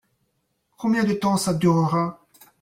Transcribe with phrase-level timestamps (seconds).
[0.79, 2.25] Combien de temps ça durera?